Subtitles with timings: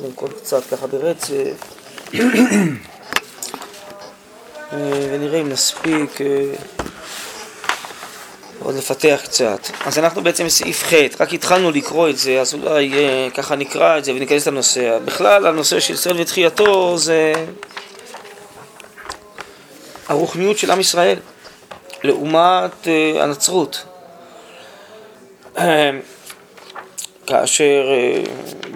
[0.00, 1.74] קודם כל קצת ככה ברצף,
[4.72, 6.18] ונראה אם נספיק
[8.62, 9.58] עוד לפתח קצת.
[9.86, 12.92] אז אנחנו בעצם בסעיף ח', רק התחלנו לקרוא את זה, אז אולי
[13.34, 14.98] ככה נקרא את זה וניכנס לנושא.
[15.04, 17.32] בכלל, הנושא של ישראל ותחייתו זה
[20.08, 21.18] הרוחניות של עם ישראל
[22.04, 22.88] לעומת
[23.20, 23.84] הנצרות.
[27.26, 28.22] כאשר אה,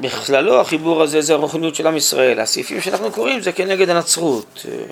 [0.05, 2.41] בכללו החיבור הזה זה הרוחניות של עם ישראל.
[2.41, 4.85] הסעיפים שאנחנו קוראים זה כנגד הנצרות, אה,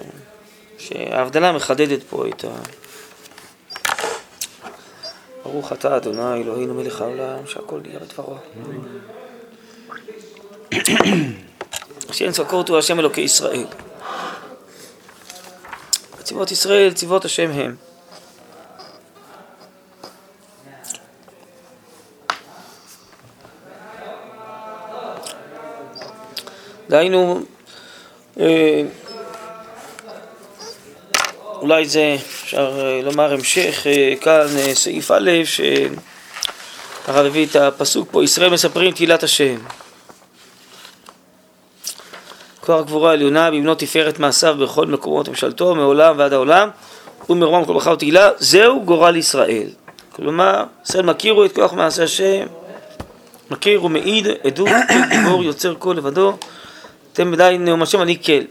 [0.79, 2.49] שההבדלה מחדדת פה את ה...
[5.43, 8.37] ברוך אתה אדוני אלוהינו מלך העולם שהכל נהיה בדברו.
[12.33, 13.67] צבקות הוא השם אלוקי ישראל.
[16.23, 17.92] צבאות ישראל, צבאות השם הם.
[26.93, 27.41] דהיינו,
[28.41, 28.83] אה,
[31.61, 38.25] אולי זה אפשר אה, לומר המשך אה, כאן, סעיף א', שהרב הביא את הפסוק פה,
[38.25, 39.57] ישראל מספרים תהילת השם.
[42.61, 46.69] כוח גבורה עליונה במנות תפארת מעשיו בכל מקומות ממשלתו, מעולם ועד העולם,
[47.31, 49.69] ומרומם כל ברכה ותהילה, זהו גורל ישראל.
[50.13, 52.47] כלומר, ישראל מכירו את כוח מעשה השם,
[53.51, 54.69] מכיר ומעיד עדות
[55.11, 56.37] גיבור יוצר כל לבדו,
[57.13, 58.45] אתם ודאי נאום השם אני כן.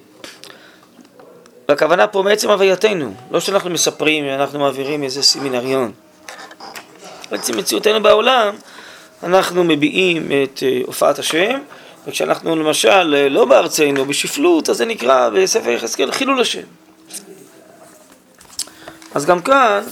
[1.69, 5.91] והכוונה פה מעצם הווייתנו, לא שאנחנו מספרים, אנחנו מעבירים איזה סמינריון.
[7.31, 8.55] בעצם מציאותנו בעולם,
[9.23, 11.59] אנחנו מביעים את אה, הופעת השם,
[12.07, 16.61] וכשאנחנו למשל אה, לא בארצנו, בשפלות, אז זה נקרא בספר יחזקאל חילול השם.
[19.13, 19.83] אז גם כאן,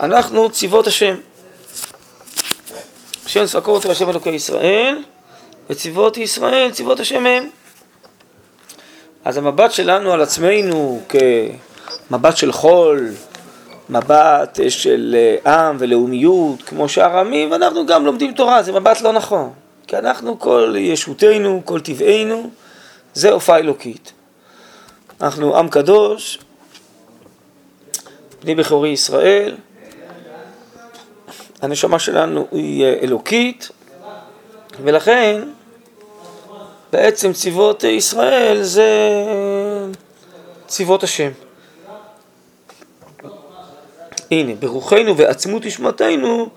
[0.00, 1.14] אנחנו צבאות השם.
[3.26, 4.98] השם ספקות והשם אלוקי ישראל,
[5.70, 7.48] וצבאות ישראל, צבאות השם הם.
[9.24, 13.10] אז המבט שלנו על עצמנו כמבט של חול,
[13.88, 15.16] מבט של
[15.46, 19.52] אה, עם ולאומיות, כמו שאר העמים, ואנחנו גם לומדים תורה, זה מבט לא נכון.
[19.86, 22.50] כי אנחנו, כל ישותנו, כל טבענו,
[23.14, 24.12] זה הופעה אלוקית.
[25.20, 26.38] אנחנו עם קדוש,
[28.42, 29.56] בני בכורי ישראל,
[31.62, 33.70] הנשמה שלנו היא אלוקית,
[34.82, 35.42] ולכן
[36.92, 38.88] בעצם צבאות ישראל זה
[40.66, 41.30] צבאות השם.
[44.30, 46.48] הנה, ברוחנו ועצמות נשמתנו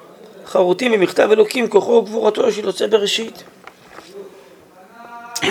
[0.45, 3.43] חרוטים במכתב אלוקים כוחו וגבורתו של יוצא בראשית.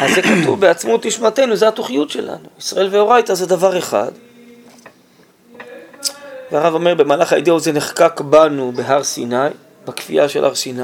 [0.01, 2.49] אז זה כתוב בעצמות נשמתנו, זה התוכיות שלנו.
[2.59, 4.11] ישראל ואורייתא זה דבר אחד.
[6.53, 9.49] והרב אומר, במהלך הידיעות זה נחקק בנו בהר סיני,
[9.87, 10.83] בכפייה של הר סיני.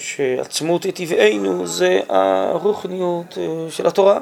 [0.00, 4.20] שעצמות טבענו זה הרוחניות אה, של התורה.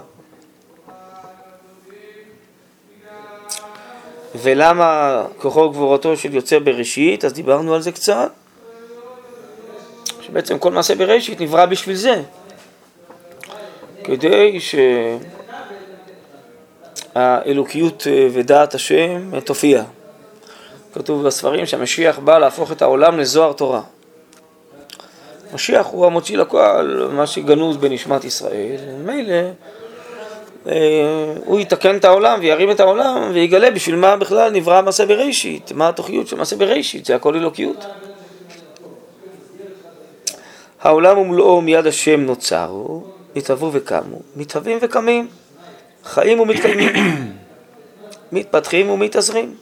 [4.34, 8.31] ולמה כוחו וגבורתו של יוצא בראשית, אז דיברנו על זה קצת,
[10.20, 12.22] שבעצם כל מעשה בראשית נברא בשביל זה,
[14.04, 14.59] כדי
[17.15, 19.84] שהאלוקיות אה, ודעת השם תופיע.
[20.94, 23.82] כתוב בספרים שהמשיח בא להפוך את העולם לזוהר תורה.
[25.55, 29.34] משיח הוא המוציא לפועל מה שגנוז בנשמת ישראל, מילא
[30.69, 35.73] אה, הוא יתקן את העולם וירים את העולם ויגלה בשביל מה בכלל נברא מעשה בראשית,
[35.73, 37.87] מה התוכיות של מעשה בראשית, זה הכל אלוקיות.
[40.81, 43.05] העולם ומלואו מיד השם נוצרו,
[43.37, 45.28] נתהוו וקמו, מתהווים וקמים,
[46.05, 46.93] חיים ומתקיימים,
[48.33, 49.55] מתפתחים ומתעזרים.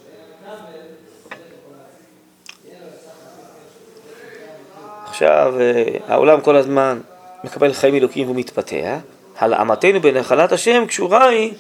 [5.14, 7.00] עכשיו, אה, העולם כל הזמן
[7.44, 8.98] מקבל חיים אלוקים ומתפתח,
[9.38, 11.52] הלאמתנו בנחלת השם קשורה היא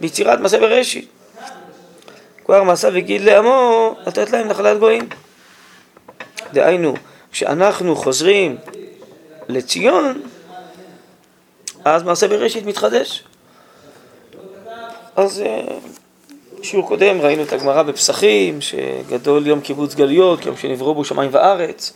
[0.00, 1.08] ביצירת מעשה בראשית.
[2.44, 5.08] כבר מעשה וגיד לעמו, לתת להם נחלת גויים.
[6.52, 6.94] דהיינו,
[7.32, 8.56] כשאנחנו חוזרים
[9.48, 10.22] לציון,
[11.84, 13.24] אז מעשה בראשית מתחדש.
[15.16, 15.62] אז אה,
[16.62, 21.92] שיעור קודם ראינו את הגמרא בפסחים, שגדול יום קיבוץ גלויות, יום שנבראו בו שמיים וארץ.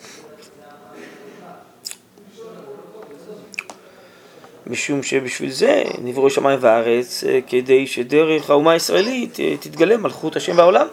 [4.66, 10.56] משום שבשביל זה נבראו שמיים וארץ, אה, כדי שדרך האומה הישראלית אה, תתגלה מלכות השם
[10.56, 10.86] בעולם,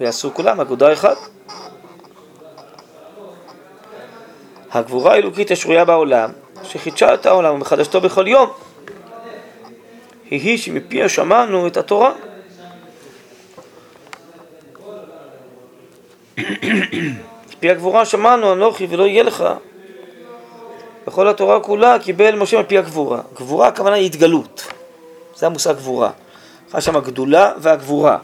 [0.00, 1.16] ויעשו כולם אגודה אחת.
[4.70, 6.30] הגבורה האלוקית השרויה בעולם,
[6.62, 8.50] שחידשה את העולם ומחדשתו בכל יום,
[10.30, 12.12] היא היא שמפיה שמענו את התורה.
[17.48, 19.44] מפי הגבורה שמענו אנוכי ולא יהיה לך
[21.06, 23.20] בכל התורה כולה קיבל משה מפי הגבורה.
[23.34, 24.66] גבורה הכוונה היא התגלות,
[25.36, 26.10] זה המושג גבורה.
[26.78, 28.18] יש שם הגדולה והגבורה.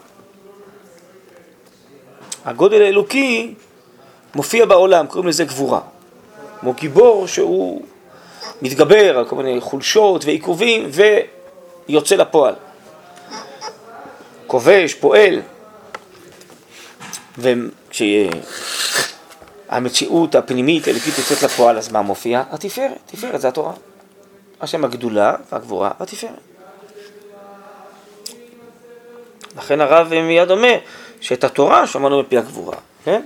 [2.44, 3.54] הגודל האלוקי
[4.34, 5.80] מופיע בעולם, קוראים לזה גבורה.
[6.60, 7.82] כמו גיבור שהוא
[8.62, 10.90] מתגבר על כל מיני חולשות ועיכובים
[11.88, 12.54] ויוצא לפועל.
[14.46, 15.40] כובש, פועל.
[19.72, 22.42] וכשהמציאות הפנימית האלוקית יוצאת לפועל, אז מה מופיע?
[22.50, 23.72] התפארת, תפארת זה התורה.
[24.60, 26.32] השם הגדולה והגבורה והתפארת.
[29.56, 30.78] לכן הרב מיד אומר
[31.20, 33.22] שאת התורה שמענו מפי הגבורה, כן?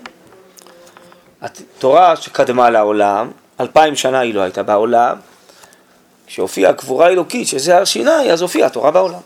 [1.41, 5.17] התורה שקדמה לעולם, אלפיים שנה היא לא הייתה בעולם,
[6.27, 9.21] כשהופיעה הגבורה האלוקית, שזה הר סיני, אז הופיעה התורה בעולם.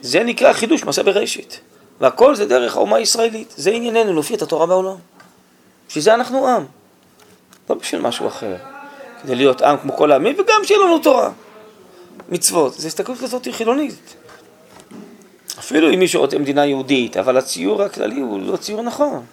[0.00, 1.60] זה נקרא חידוש מעשה בראשית.
[2.00, 3.54] והכל זה דרך האומה הישראלית.
[3.56, 4.96] זה ענייננו, להופיע את התורה בעולם.
[5.88, 6.64] בשביל זה אנחנו עם.
[7.70, 8.56] לא בשביל משהו אחר.
[9.22, 11.30] כדי להיות עם כמו כל העמים, וגם שיהיה לנו תורה.
[12.28, 12.72] מצוות.
[12.74, 14.14] זו הסתכלות כזאת חילונית.
[15.58, 19.24] אפילו אם מישהו רוצה מדינה יהודית, אבל הציור הכללי הוא לא ציור נכון.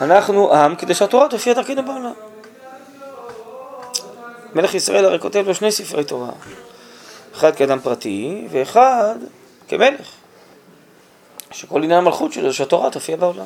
[0.00, 2.12] אנחנו עם כדי שהתורה תופיע דרכנו בעולם.
[4.54, 6.30] מלך ישראל הרי כותב לו שני ספרי תורה.
[7.34, 9.16] אחד כאדם פרטי, ואחד
[9.68, 10.15] כמלך.
[11.56, 13.44] שכל עניין המלכות שלו זה שהתורה תופיע בעולם.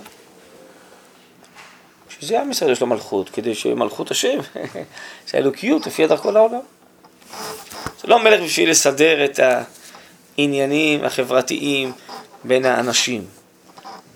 [2.08, 4.38] שזה עם ישראל יש לו מלכות, כדי שמלכות השם,
[5.26, 6.60] שהאלוקיות תופיע דרכו לעולם.
[8.00, 9.40] זה לא מלך בשביל לסדר את
[10.38, 11.92] העניינים החברתיים
[12.44, 13.24] בין האנשים.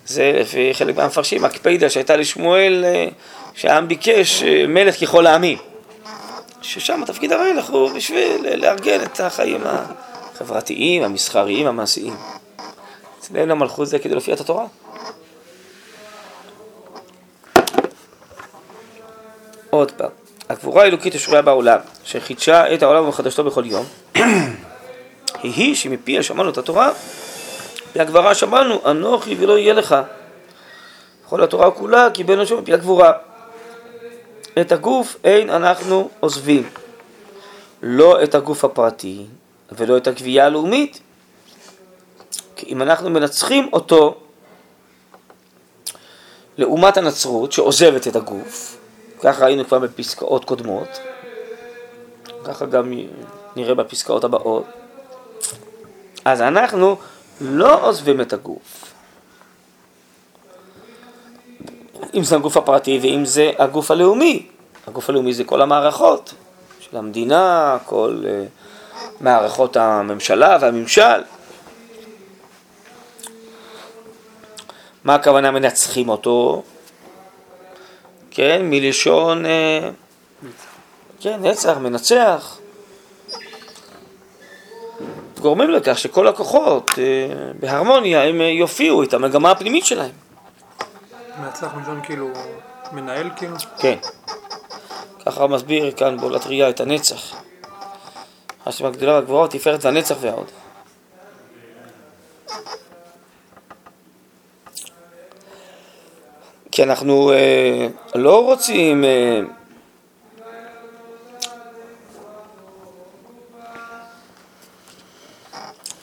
[0.05, 3.07] זה לפי חלק מהמפרשים, הקפידה שהייתה לשמואל, אה,
[3.53, 5.57] שהעם ביקש אה, מלך ככל העמים.
[6.61, 12.13] ששם תפקיד המלך הוא בשביל לארגן את החיים החברתיים, המסחריים, המעשיים.
[13.25, 14.65] אצלנו המלכות זה כדי להופיע את התורה.
[19.69, 20.09] עוד פעם,
[20.49, 23.85] הגבורה האלוקית השרויה בעולם, שחידשה את העולם ומחדשתו בכל יום,
[25.43, 26.91] היא היא שמפיה שמענו את התורה,
[27.95, 29.95] והגברה שמענו, אנוכי ולא יהיה לך.
[31.29, 33.11] כל התורה כולה קיבלנו שם מפי הגבורה.
[34.61, 36.69] את הגוף אין אנחנו עוזבים.
[37.81, 39.25] לא את הגוף הפרטי
[39.71, 40.99] ולא את הגבייה הלאומית.
[42.67, 44.15] אם אנחנו מנצחים אותו
[46.57, 48.77] לעומת הנצרות שעוזבת את הגוף,
[49.21, 50.87] ככה ראינו כבר בפסקאות קודמות,
[52.43, 52.93] ככה גם
[53.55, 54.65] נראה בפסקאות הבאות,
[56.25, 56.95] אז אנחנו
[57.41, 58.93] לא עוזבים את הגוף.
[62.13, 64.47] אם זה הגוף הפרטי ואם זה הגוף הלאומי.
[64.87, 66.33] הגוף הלאומי זה כל המערכות
[66.79, 71.21] של המדינה, כל uh, מערכות הממשלה והממשל.
[75.05, 76.63] מה הכוונה מנצחים אותו?
[78.31, 79.47] כן, מלשון, uh,
[81.19, 82.57] כן, נצח, מנצח.
[85.39, 86.97] גורמים לכך שכל הכוחות uh,
[87.59, 90.11] בהרמוניה הם יופיעו את המגמה הפנימית שלהם.
[91.39, 92.29] מנצח מלשון כאילו
[92.91, 93.55] מנהל כאילו?
[93.77, 93.97] כן.
[95.25, 97.35] ככה מסביר כאן בעולת ראייה את הנצח.
[98.65, 100.51] השם הגדולה והגבוהה, תפארת והנצח והעוד.
[106.75, 109.39] כי אנחנו אה, לא רוצים אה,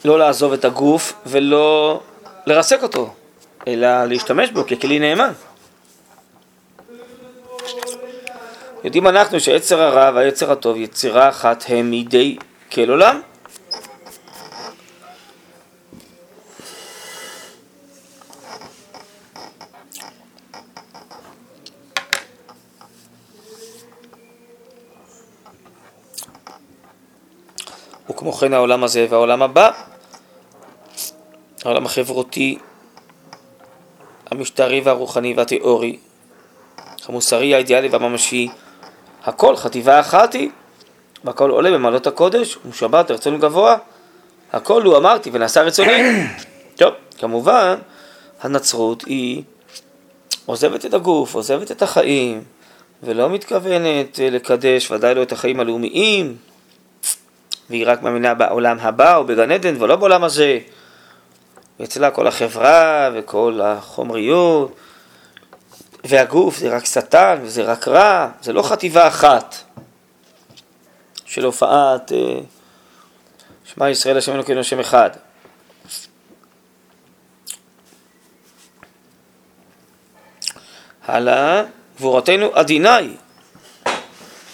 [0.05, 1.99] לא לעזוב את הגוף ולא
[2.45, 3.13] לרסק אותו.
[3.67, 5.31] אלא להשתמש בו ככלי נאמן.
[8.83, 12.37] יודעים אנחנו שעצר הרע והיצר הטוב, יצירה אחת הם מידי
[12.71, 13.21] כל עולם.
[28.23, 29.71] וכמו כן העולם הזה והעולם הבא,
[31.65, 32.57] העולם החברותי
[34.31, 35.97] המשטרי והרוחני והתיאורי,
[37.05, 38.49] המוסרי, האידיאלי והממשי,
[39.23, 40.49] הכל חטיבה אחת היא,
[41.23, 43.77] והכל עולה במעלות הקודש, ומשבת רצון גבוה,
[44.53, 46.01] הכל הוא אמרתי ונעשה רצוני.
[46.77, 47.75] טוב, כמובן,
[48.41, 49.43] הנצרות היא
[50.45, 52.43] עוזבת את הגוף, עוזבת את החיים,
[53.03, 56.37] ולא מתכוונת לקדש ודאי לא את החיים הלאומיים,
[57.73, 60.59] והיא רק מאמינה בעולם הבא או בגן עדן ולא בעולם הזה.
[61.79, 64.75] ואצלה כל החברה וכל החומריות
[66.03, 69.55] והגוף זה רק שטן וזה רק רע, זה לא חטיבה אחת
[71.25, 72.39] של הופעת אה,
[73.65, 75.09] שמע ישראל השם אלוקינו השם אחד.
[81.07, 81.63] הלאה,
[81.97, 83.15] גבורתנו עדינה היא.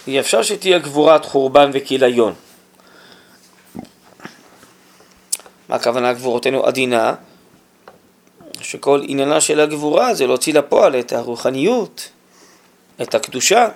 [0.08, 2.34] אי אפשר שתהיה גבורת חורבן וכיליון.
[5.70, 7.16] מה הכוונה גבורתנו עדינה?
[8.62, 12.10] שכל עניינה של הגבורה זה להוציא לפועל את הרוחניות,
[13.02, 13.68] את הקדושה.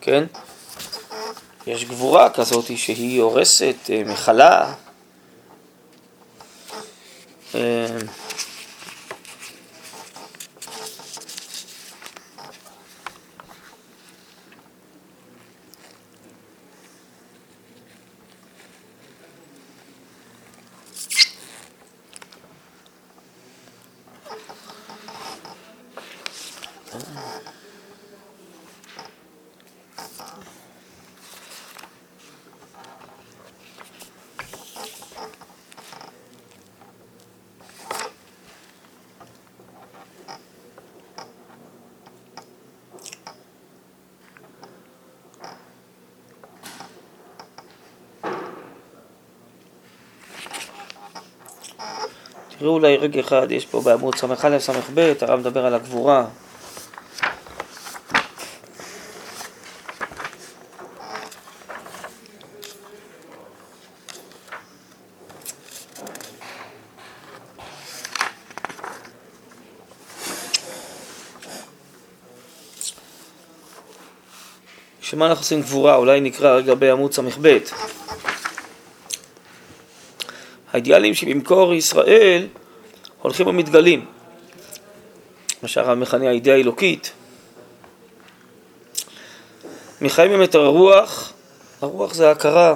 [0.00, 0.24] כן?
[1.66, 4.74] יש גבורה כזאת שהיא הורסת, אה, מכלה.
[52.58, 56.24] תראו אולי רגע אחד, יש פה בעמוד ס"א ס"ב, הרב מדבר על הגבורה.
[75.00, 75.96] שמה אנחנו עושים גבורה?
[75.96, 77.58] אולי נקרא רגע בעמוד ס"ב.
[80.72, 82.46] האידיאלים שבמקור ישראל
[83.22, 84.04] הולכים ומתגלים.
[85.62, 87.12] מה שהרב מכנה האידאה האלוקית.
[90.00, 91.32] מחיים באמת הרוח,
[91.82, 92.74] הרוח זה ההכרה.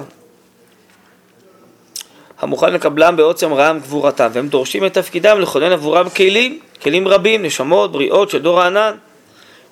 [2.39, 7.91] המוכן לקבלם בעוצם רעם גבורתם, והם דורשים את תפקידם לכונן עבורם כלים, כלים רבים, נשמות,
[7.91, 8.95] בריאות של דור הענן.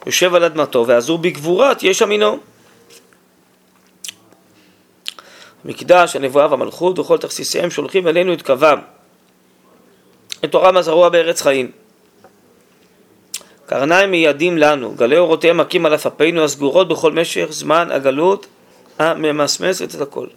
[0.06, 2.40] יושב על אדמתו, ועזור בגבורת יש אמינו.
[5.66, 8.80] המקדש, הנבואה והמלכות וכל תכסיסיהם שולחים אלינו את קוום,
[10.46, 11.72] את תורם הזרוע בארץ חיים.
[13.66, 18.48] קרניים מיידים לנו, גלי אורותיהם מכים על אף אפינו הסגורות בכל משך זמן הגלות
[19.00, 20.28] הממסמסת את הכל.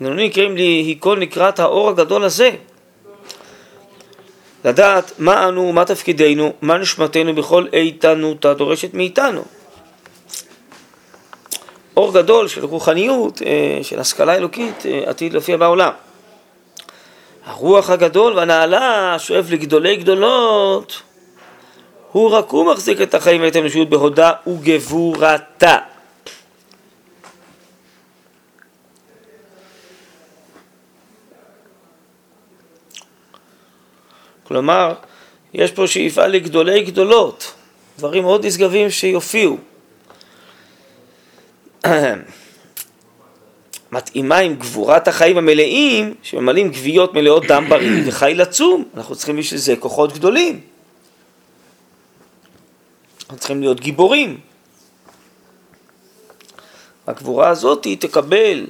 [0.00, 2.50] אנו נקראים להיכול לקראת האור הגדול הזה.
[4.64, 9.44] לדעת מה אנו, מה תפקידנו, מה נשמתנו בכל איתנותה דורשת מאיתנו.
[12.00, 15.92] אור גדול של רוחניות, אה, של השכלה אלוקית, אה, עתיד להופיע בעולם.
[17.44, 21.02] הרוח הגדול והנעלה שואף לגדולי גדולות,
[22.12, 25.76] הוא רק הוא מחזיק את החיים ואת האנושות בהודה וגבורתה.
[34.44, 34.94] כלומר,
[35.54, 37.52] יש פה שאיפה לגדולי גדולות,
[37.98, 39.69] דברים מאוד נשגבים שיופיעו.
[43.92, 48.84] מתאימה עם גבורת החיים המלאים, שממלאים גוויות מלאות דם בריא וחיל עצום.
[48.94, 50.60] אנחנו צריכים בשביל זה כוחות גדולים.
[53.22, 54.40] אנחנו צריכים להיות גיבורים.
[57.06, 58.66] הגבורה הזאת היא תקבל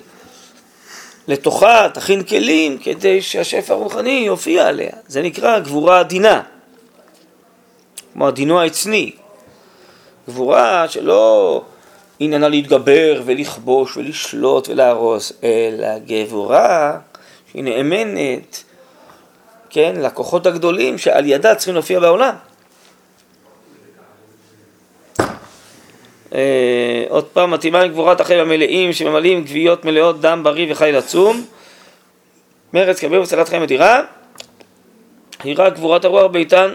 [1.29, 4.93] לתוכה, תכין כלים כדי שהשפע הרוחני יופיע עליה.
[5.07, 6.43] זה נקרא גבורה עדינה,
[8.13, 9.13] כמו עדינו העצני.
[10.29, 11.63] גבורה שלא
[12.21, 16.99] עניינה להתגבר ולכבוש ולשלוט ולהרוס, אלא גבורה
[17.51, 18.65] שהיא נאמנת,
[19.71, 22.35] כן, לכוחות הגדולים שעל ידה צריכים להופיע בעולם.
[26.35, 31.47] אה, עוד פעם, מתאימה גבורת החיים המלאים שממלאים גוויות מלאות דם בריא וחיל עצום.
[32.73, 34.03] מרץ כביר וצלת חיים אדירה,
[35.57, 36.75] רק גבורת הרוח ביתן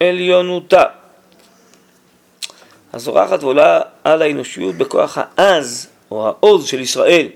[0.00, 0.84] עליונותה.
[2.94, 7.26] הזורחת ועולה על האנושיות בכוח העז או העוז של ישראל.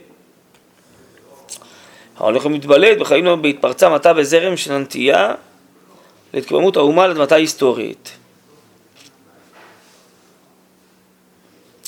[2.16, 5.34] ההולך ומתבלט בחיינו בהתפרצה מטה וזרם של הנטייה
[6.34, 8.10] להתקוממות האומה לאדמתה היסטורית.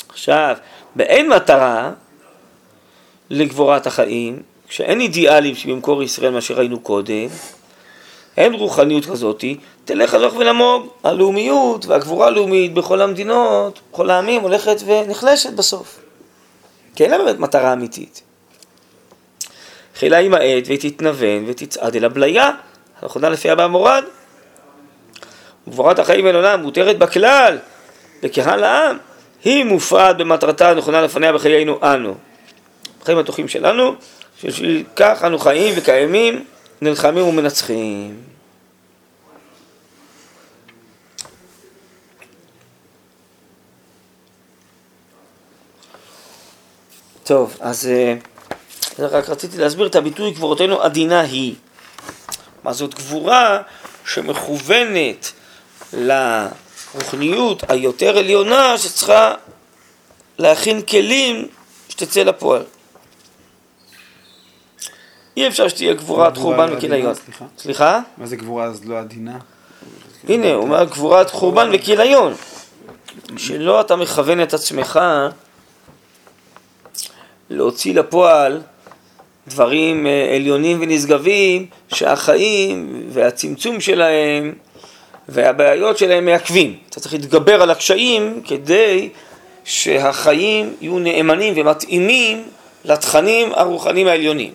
[0.08, 0.56] עכשיו,
[0.94, 1.92] באין מטרה
[3.30, 7.28] לגבורת החיים, כשאין אידיאלים שבמקור ישראל מה שראינו קודם,
[8.36, 10.86] אין רוחניות כזאתי, תלך הלוך ונמוג.
[11.04, 16.00] הלאומיות והגבורה הלאומית בכל המדינות, בכל העמים, הולכת ונחלשת בסוף.
[16.94, 18.22] כי אין לה באמת מטרה אמיתית.
[19.96, 22.50] חילה עם העט ותתנוון ותצעד אל הבליה,
[23.02, 24.04] הנכונה לפי הבא מורד.
[25.68, 27.58] וגבורת החיים אל עולם מותרת בכלל,
[28.22, 28.96] לקהל העם,
[29.44, 32.14] היא מופרעת במטרתה הנכונה לפניה בחיינו אנו.
[33.00, 33.94] בחיים התוכים שלנו,
[34.40, 36.44] שבשביל כך אנו חיים וקיימים
[36.82, 38.22] נלחמים ומנצחים.
[47.24, 48.14] טוב, אז אה,
[48.98, 51.54] רק רציתי להסביר את הביטוי גבורתנו עדינה היא.
[52.64, 53.62] מה זאת גבורה
[54.06, 55.32] שמכוונת
[55.92, 59.34] לרוחניות היותר עליונה שצריכה
[60.38, 61.48] להכין כלים
[61.88, 62.62] שתצא לפועל.
[65.36, 66.76] אי אפשר שתהיה גבורת חורבן לא.
[66.76, 67.12] עדינה,
[67.58, 68.00] סליחה?
[68.18, 69.38] מה זה גבורה אז לא עדינה?
[70.28, 72.34] הנה, הוא אומר גבורת חורבן וכיליון.
[73.36, 75.00] שלא אתה מכוון את עצמך
[77.50, 78.60] להוציא לפועל
[79.48, 84.54] דברים אה, עליונים ונשגבים שהחיים והצמצום שלהם
[85.28, 86.76] והבעיות שלהם מעכבים.
[86.90, 89.08] אתה צריך להתגבר על הקשיים כדי
[89.64, 92.44] שהחיים יהיו נאמנים ומתאימים
[92.84, 94.52] לתכנים הרוחניים העליונים.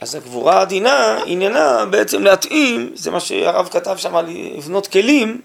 [0.00, 4.26] אז הגבורה העדינה עניינה בעצם להתאים, זה מה שהרב כתב שם על
[4.56, 5.40] לבנות כלים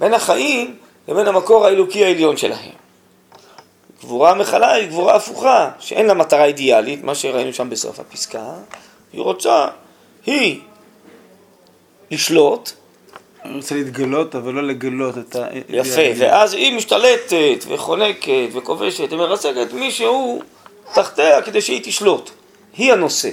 [0.00, 0.76] בין החיים
[1.08, 2.70] לבין המקור האלוקי העליון שלהם.
[4.00, 8.52] גבורה המכלה היא גבורה הפוכה, שאין לה מטרה אידיאלית, מה שראינו שם בסוף הפסקה,
[9.12, 9.66] היא רוצה,
[10.26, 10.60] היא
[12.10, 12.70] לשלוט,
[13.44, 15.46] אני רוצה להתגלות, אבל לא לגלות את ה...
[15.68, 20.42] יפה, ואז היא משתלטת וחונקת וכובשת ומרסקת מישהו
[20.94, 22.30] תחתיה כדי שהיא תשלוט.
[22.76, 23.30] היא הנושא.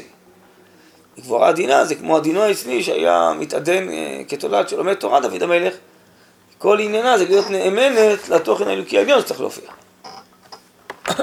[1.20, 5.74] גבורה עדינה זה כמו עדינו האצלי שהיה מתעדן אה, כתולד שלומד תורה דוד המלך.
[6.58, 9.70] כל עניינה זה להיות נאמנת לתוכן האלוקי העליון שצריך להופיע.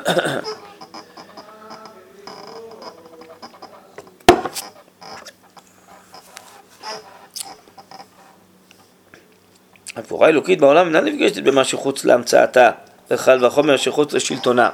[9.96, 12.70] הגבורה האלוקית בעולם אינה נפגשת במה שחוץ להמצאתה,
[13.10, 14.70] וקל וחומר שחוץ לשלטונה.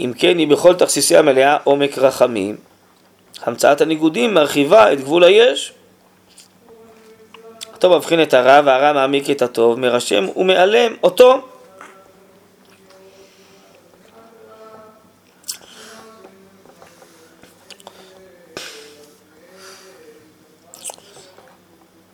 [0.00, 2.56] אם כן, היא בכל תכסיסי המלאה עומק רחמים.
[3.42, 5.72] המצאת הניגודים מרחיבה את גבול היש.
[7.74, 11.40] הטוב מבחין את הרע והרע מעמיק את הטוב, מרשם ומעלם אותו.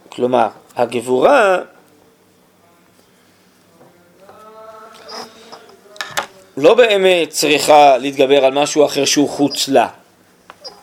[0.08, 1.58] כלומר, הגבורה
[6.56, 9.88] לא באמת צריכה להתגבר על משהו אחר שהוא חוץ לה,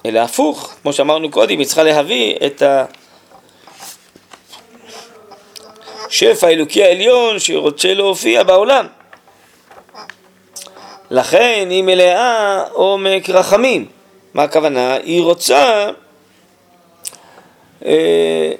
[0.05, 2.63] אלא הפוך, כמו שאמרנו קודם, היא צריכה להביא את
[6.07, 8.87] השפע האלוקי העליון שרוצה להופיע בעולם.
[11.11, 13.85] לכן היא מלאה עומק רחמים.
[14.33, 14.93] מה הכוונה?
[14.93, 15.89] היא רוצה
[17.85, 18.51] אה,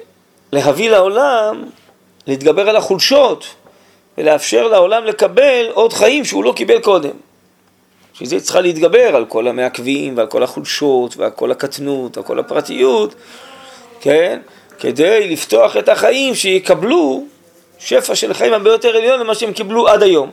[0.52, 1.64] להביא לעולם,
[2.26, 3.46] להתגבר על החולשות
[4.18, 7.10] ולאפשר לעולם לקבל עוד חיים שהוא לא קיבל קודם.
[8.14, 12.38] בשביל זה צריכה להתגבר על כל המעכבים ועל כל החולשות ועל כל הקטנות ועל כל
[12.38, 13.14] הפרטיות,
[14.00, 14.40] כן?
[14.78, 17.24] כדי לפתוח את החיים שיקבלו
[17.78, 20.30] שפע של חיים הרבה יותר עליון למה שהם קיבלו עד היום.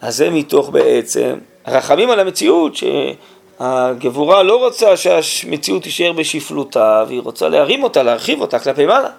[0.00, 7.48] אז זה מתוך בעצם רחמים על המציאות שהגבורה לא רוצה שהמציאות תישאר בשפלותה והיא רוצה
[7.48, 9.10] להרים אותה, להרחיב אותה כלפי מעלה.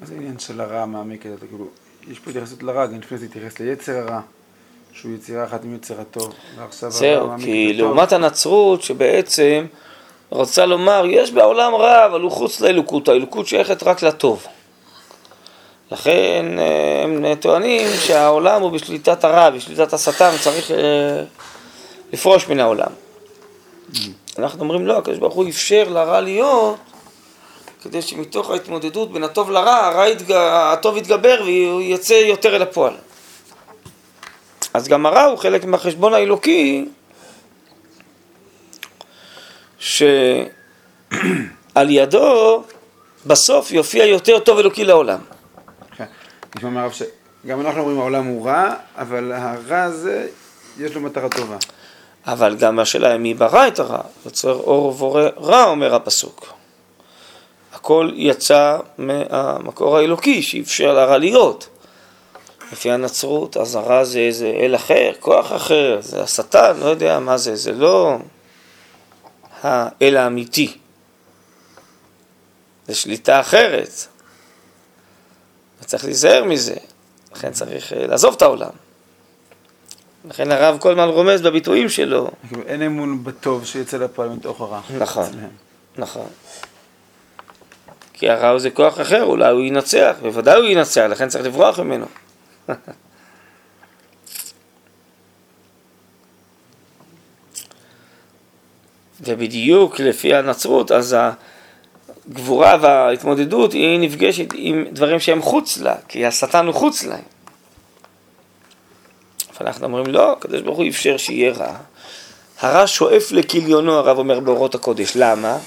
[0.00, 1.46] מה זה עניין של הרע מעמיק את זה?
[1.46, 1.66] כאילו,
[2.10, 4.20] יש פה התייחסות לרע, גם לפני זה התייחס ליצר הרע,
[4.92, 5.60] שהוא יצירה אחת
[5.98, 7.86] הטוב, ועכשיו הרע זהו, מעמיק כי את הטוב.
[7.86, 9.66] לעומת הנצרות שבעצם
[10.30, 14.46] רוצה לומר, יש בעולם רע, אבל הוא חוץ לאלוקות, האלוקות שייכת רק לטוב.
[15.92, 21.24] לכן אה, הם טוענים שהעולם הוא בשליטת הרע, בשליטת השטן, צריך אה,
[22.12, 22.90] לפרוש מן העולם.
[24.38, 26.76] אנחנו אומרים לא, הקדוש ברוך הוא אפשר לרע להיות,
[27.82, 30.32] כדי שמתוך ההתמודדות בין הטוב לרע, הרע יתג...
[30.32, 32.94] הטוב יתגבר והוא יצא יותר אל הפועל.
[34.74, 36.88] אז גם הרע הוא חלק מהחשבון האלוקי,
[39.78, 40.46] שעל
[41.88, 42.62] ידו
[43.26, 45.18] בסוף יופיע יותר טוב אלוקי לעולם.
[45.96, 46.04] כן.
[46.56, 50.28] נשמע מהרב שגם אנחנו אומרים העולם הוא רע, אבל הרע הזה,
[50.78, 51.56] יש לו מטרה טובה.
[52.26, 56.59] אבל גם השאלה היא מי ברא את הרע, יוצר אור ובורא רע, אומר הפסוק.
[57.80, 61.68] הכל יצא מהמקור האלוקי שאפשר לרע להיות.
[62.72, 67.36] לפי הנצרות, אז הרע זה איזה אל אחר, כוח אחר, זה השטן, לא יודע מה
[67.36, 68.16] זה, זה לא
[69.62, 70.76] האל האמיתי.
[72.86, 74.06] זה שליטה אחרת.
[75.82, 76.76] וצריך להיזהר מזה,
[77.32, 78.70] לכן צריך אה, לעזוב את העולם.
[80.28, 82.30] לכן הרב כל הזמן רומז בביטויים שלו.
[82.66, 84.80] אין אמון בטוב שיצא לפועל מתוך הרע.
[84.98, 85.30] נכון.
[85.98, 86.26] נכון.
[88.20, 92.06] כי הרע זה כוח אחר, אולי הוא ינצח, בוודאי הוא ינצח, לכן צריך לברוח ממנו.
[99.20, 101.16] ובדיוק לפי הנצרות, אז
[102.28, 107.24] הגבורה וההתמודדות היא נפגשת עם דברים שהם חוץ לה, כי השטן הוא חוץ להם.
[109.60, 111.76] ואנחנו אומרים, לא, הקדוש ברוך הוא אפשר שיהיה רע.
[112.60, 115.12] הרע שואף לכליונו, הרב אומר באורות הקודש.
[115.16, 115.58] למה?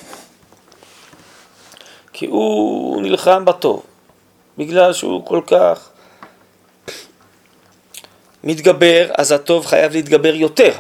[2.24, 3.84] כי הוא נלחם בטוב,
[4.58, 5.90] בגלל שהוא כל כך
[8.44, 10.74] מתגבר, אז הטוב חייב להתגבר יותר.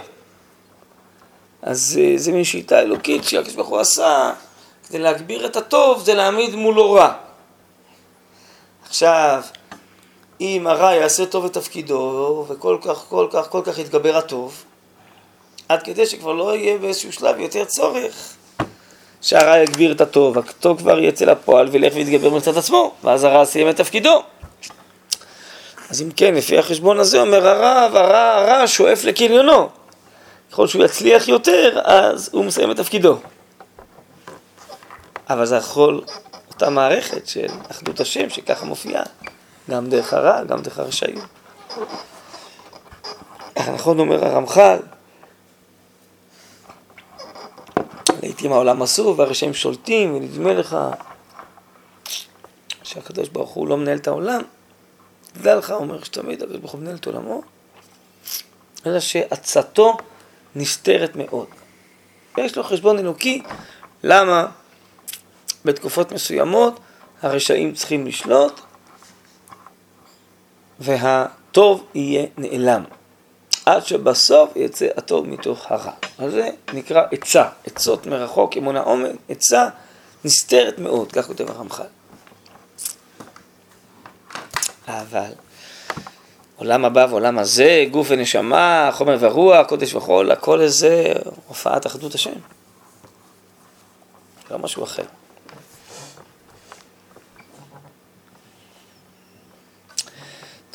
[1.61, 4.33] אז אה, זה מין שיטה אלוקית שהקדוש ברוך הוא עשה
[4.87, 7.13] כדי להגביר את הטוב, זה להעמיד מולו רע.
[8.87, 9.41] עכשיו,
[10.41, 14.63] אם הרע יעשה טוב את תפקידו, וכל כך, כל כך, כל כך יתגבר הטוב,
[15.69, 18.35] עד כדי שכבר לא יהיה באיזשהו שלב יותר צורך
[19.23, 23.69] שהרע יגביר את הטוב, הטוב כבר יצא לפועל וילך ויתגבר מצד עצמו, ואז הרע סיים
[23.69, 24.23] את תפקידו.
[25.89, 29.69] אז אם כן, לפי החשבון הזה אומר הרב, הרע, הרע שואף לכליונו.
[30.51, 33.17] ככל שהוא יצליח יותר, אז הוא מסיים את תפקידו.
[35.29, 36.01] אבל זה יכול,
[36.49, 39.03] אותה מערכת של אחדות השם, שככה מופיעה,
[39.69, 41.19] גם דרך הרע, גם דרך הרשעים.
[43.75, 44.77] נכון אומר הרמח"ל,
[48.23, 50.77] לעיתים העולם אסור והרשעים שולטים, ונדמה לך
[52.83, 54.41] שהקדוש ברוך הוא לא מנהל את העולם,
[55.33, 57.41] תדע לך, אומר שתמיד הקדוש ברוך הוא מנהל את עולמו,
[58.85, 59.97] אלא שעצתו
[60.55, 61.47] נסתרת מאוד.
[62.37, 63.41] יש לו חשבון אלוקי,
[64.03, 64.47] למה
[65.65, 66.79] בתקופות מסוימות
[67.21, 68.61] הרשעים צריכים לשלוט
[70.79, 72.83] והטוב יהיה נעלם.
[73.65, 75.91] עד שבסוף יצא הטוב מתוך הרע.
[76.17, 79.69] אז זה נקרא עצה, עצות מרחוק, אמונה עומד, עצה
[80.25, 81.83] נסתרת מאוד, כך כותב הרמח"ל.
[84.87, 85.31] אבל
[86.55, 91.13] עולם הבא ועולם הזה, גוף ונשמה, חומר ורוח, קודש וחול, הכל איזה
[91.47, 92.31] הופעת אחדות השם.
[94.51, 95.03] לא משהו אחר.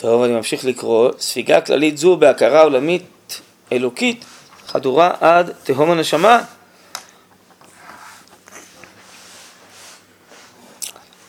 [0.01, 1.11] טוב, אני ממשיך לקרוא.
[1.19, 3.41] ספיגה כללית זו בהכרה עולמית
[3.73, 4.25] אלוקית
[4.67, 6.41] חדורה עד תהום הנשמה.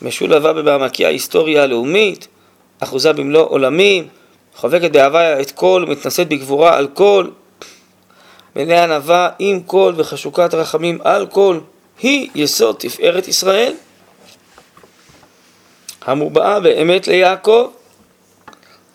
[0.02, 2.28] משולבה במעמקי ההיסטוריה הלאומית,
[2.80, 4.08] אחוזה במלוא עולמים,
[4.56, 7.28] חובקת באהבה את כל, מתנשאת בגבורה על כל,
[8.56, 11.60] מלאה ענווה עם כל וחשוקת רחמים על כל,
[12.02, 13.74] היא יסוד תפארת ישראל,
[16.04, 17.70] המובעה באמת ליעקב,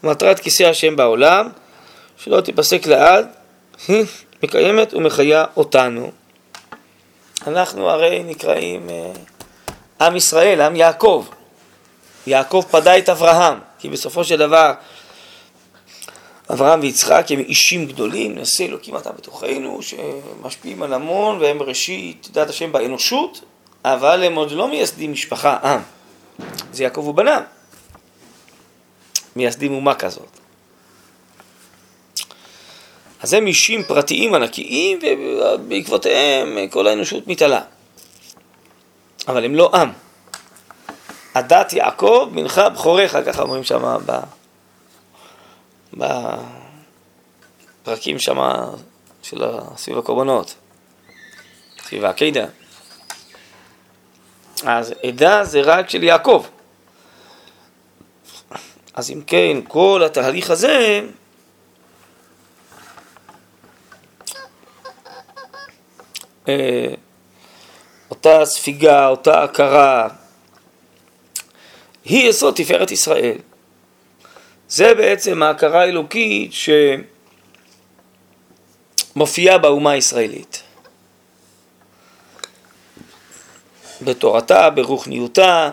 [0.06, 1.50] מטרת כיסא השם בעולם,
[2.18, 3.28] שלא תיפסק לעד,
[3.88, 4.06] היא
[4.44, 6.12] מקיימת ומחיה אותנו.
[7.48, 9.12] אנחנו הרי נקראים אה,
[10.08, 11.26] עם ישראל, עם יעקב.
[12.28, 14.74] יעקב פדה את אברהם, כי בסופו של דבר
[16.52, 22.50] אברהם ויצחק הם אישים גדולים, נשא אלוקים אתה בתוכנו, שמשפיעים על המון והם ראשית דת
[22.50, 23.42] השם באנושות,
[23.86, 25.82] אבל הם עוד לא מייסדים משפחה, עם.
[26.74, 27.42] זה יעקב ובניו.
[29.36, 30.40] מייסדים אומה כזאת.
[33.22, 37.62] אז הם אישים פרטיים ענקיים ובעקבותיהם כל האנושות מתעלה.
[39.28, 39.92] אבל הם לא עם.
[41.34, 43.98] עדת יעקב מנחה בכוריך, ככה אומרים שם
[47.84, 48.38] בפרקים שם
[49.24, 49.44] של
[49.78, 50.56] סביב הקורבנות,
[51.88, 52.46] סביב העקידה.
[54.64, 56.46] אז עדה זה רק של יעקב.
[58.96, 61.02] אז אם כן, כל התהליך הזה
[66.48, 66.94] אה,
[68.10, 70.08] אותה ספיגה, אותה הכרה,
[72.06, 73.38] היא יסוד תפארת ישראל.
[74.70, 76.52] זה בעצם ההכרה האלוקית
[79.16, 80.64] שמופיעה באומה הישראלית.
[84.02, 85.72] בתורתה, ברוחניותה,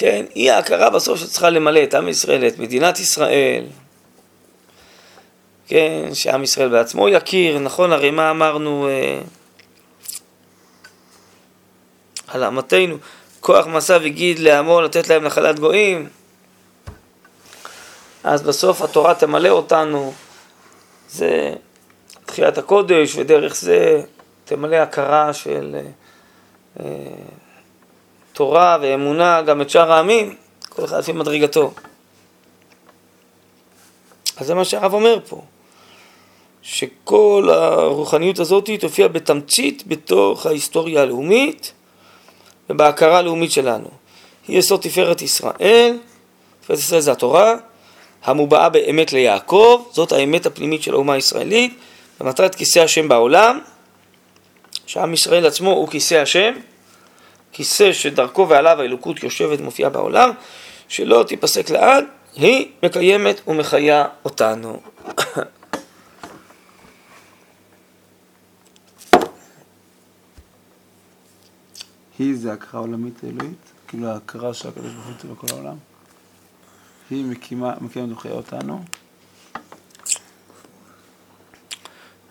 [0.00, 3.64] כן, היא ההכרה בסוף שצריכה למלא את עם ישראל, את מדינת ישראל,
[5.66, 9.20] כן, שעם ישראל בעצמו יכיר, נכון, הרי מה אמרנו, אה,
[12.28, 12.96] על אמתנו,
[13.40, 16.08] כוח מסע וגיד לעמו לתת להם נחלת גויים,
[18.24, 20.12] אז בסוף התורה תמלא אותנו,
[21.10, 21.54] זה
[22.26, 24.02] תחיית הקודש, ודרך זה
[24.44, 25.76] תמלא הכרה של
[26.80, 26.86] אה,
[28.32, 30.34] תורה ואמונה גם את שאר העמים,
[30.68, 31.72] כל אחד לפי מדרגתו.
[34.36, 35.42] אז זה מה שהרב אומר פה,
[36.62, 41.72] שכל הרוחניות הזאת תופיע בתמצית בתוך ההיסטוריה הלאומית
[42.70, 43.88] ובהכרה הלאומית שלנו.
[44.48, 45.98] היא יסוד תפארת ישראל,
[46.60, 47.54] תפארת ישראל זה התורה,
[48.24, 51.78] המובעה באמת ליעקב, זאת האמת הפנימית של האומה הישראלית,
[52.20, 53.58] ומטרת כיסא השם בעולם,
[54.86, 56.54] שעם ישראל עצמו הוא כיסא השם,
[57.52, 60.30] כיסא שדרכו ועליו האלוקות יושבת ומופיעה בעולם,
[60.88, 62.04] שלא תיפסק לעד,
[62.36, 64.80] היא מקיימת ומחיה אותנו.
[72.18, 73.72] היא זה הכרה עולמית אלוהית?
[73.88, 75.76] כאילו ההכרה שהקדוש ברוך הוא יוצא בכל העולם?
[77.10, 78.84] היא מקימה, מקימה ומחיה אותנו?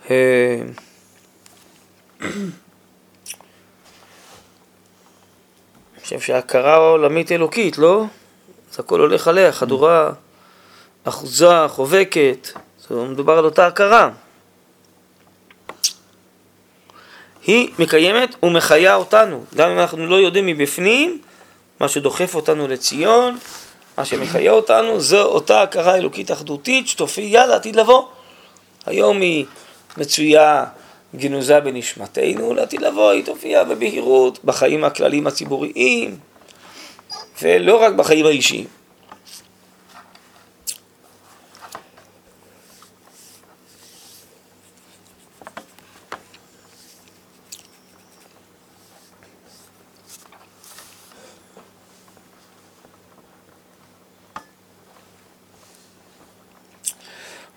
[0.09, 0.61] אה,
[2.21, 2.29] אני
[6.09, 8.03] חושב שההכרה העולמית אלוקית, לא?
[8.73, 10.11] אז הכל הולך עליה, חדורה,
[11.03, 12.49] אחוזה, חובקת,
[12.87, 14.09] זה מדובר על אותה הכרה.
[17.45, 21.21] היא מקיימת ומחיה אותנו, גם אם אנחנו לא יודעים מבפנים,
[21.79, 23.37] מה שדוחף אותנו לציון,
[23.97, 28.05] מה שמחיה אותנו, זו אותה הכרה אלוקית אחדותית שתופיע לעתיד לבוא.
[28.85, 29.45] היום היא
[29.97, 30.65] מצויה
[31.15, 36.17] גנוזה בנשמתנו, לעתיד לבוא היא תופיע בבהירות בחיים הכלליים הציבוריים,
[37.41, 38.78] ולא רק בחיים האישיים.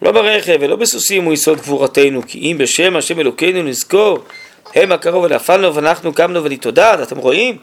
[0.03, 4.19] לא ברכב ולא בסוסים הוא יסוד גבורתנו, כי אם בשם השם אלוקינו נזכור,
[4.75, 7.59] הם הקרוב ונפלנו ואנחנו קמנו ולהתודה, אתם רואים?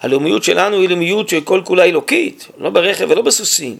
[0.00, 3.76] הלאומיות שלנו היא לאומיות שכל כולה אלוקית, לא ברכב ולא בסוסים.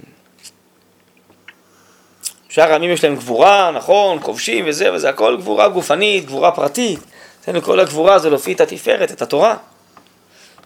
[2.49, 6.99] שאר העמים יש להם גבורה, נכון, כובשים וזה, וזה הכל גבורה גופנית, גבורה פרטית.
[7.41, 9.57] אצלנו כל הגבורה זה להופיע את התפארת, את התורה.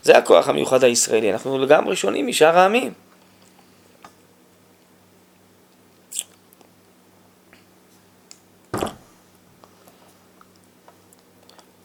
[0.03, 3.04] זה הכוח המיוחד הישראלי, אנחנו לגמרי שונים משאר העמים.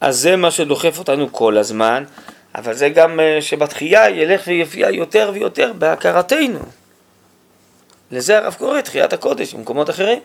[0.02, 2.04] אז זה מה שדוחף אותנו כל הזמן,
[2.56, 6.60] אבל זה גם אה, שבתחייה ילך ויופיע יותר ויותר בהכרתנו.
[8.12, 10.20] לזה הרב קורא תחיית הקודש במקומות אחרים.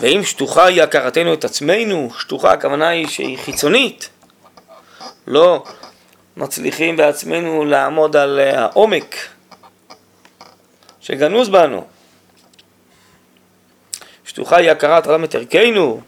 [0.00, 4.10] ואם שטוחה היא הכרתנו את עצמנו, שטוחה הכוונה היא שהיא חיצונית,
[5.26, 5.64] לא
[6.36, 9.16] מצליחים בעצמנו לעמוד על אה, העומק
[11.00, 11.84] שגנוז בנו.
[14.34, 16.00] שטוחה היא הכרת את ערכנו,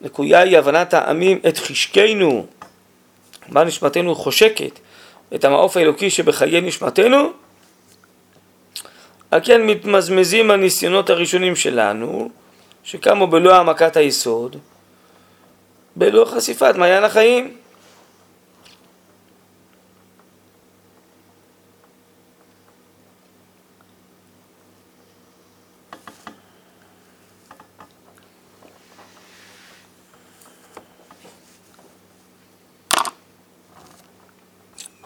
[0.00, 2.46] לקויה היא הבנת העמים את חשקנו,
[3.48, 4.78] מה נשמתנו חושקת,
[5.34, 7.30] את המעוף האלוקי שבחיי נשמתנו,
[9.30, 12.30] על כן מתמזמזים הניסיונות הראשונים שלנו,
[12.84, 14.56] שקמו בלא העמקת היסוד,
[15.96, 17.56] בלא חשיפת מעיין החיים.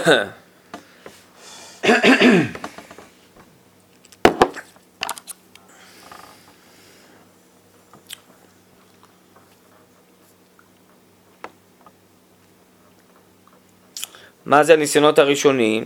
[14.46, 15.86] מה זה הניסיונות הראשונים?